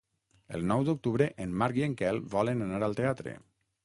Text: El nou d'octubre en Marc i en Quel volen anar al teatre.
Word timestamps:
El 0.59 0.63
nou 0.69 0.85
d'octubre 0.87 1.27
en 1.45 1.53
Marc 1.63 1.77
i 1.81 1.85
en 1.89 1.93
Quel 1.99 2.17
volen 2.37 2.65
anar 2.69 2.81
al 2.89 2.97
teatre. 3.01 3.35